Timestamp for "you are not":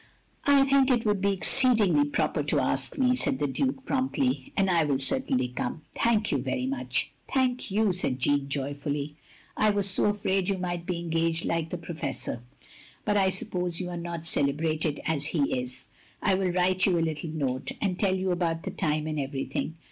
13.79-14.25